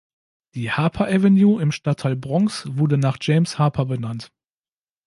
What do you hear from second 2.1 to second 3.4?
Bronx wurde nach